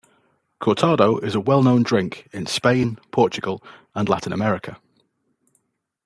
[0.59, 3.63] Cortado is a well known drink in Spain, Portugal
[3.93, 4.81] and Latin America.